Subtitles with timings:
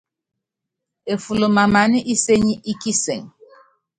[1.13, 3.21] Eful mamana isény í kisɛŋ.